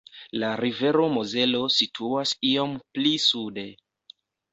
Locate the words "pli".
2.97-3.13